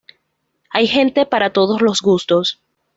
[0.71, 2.59] Hay gente para todos los gustos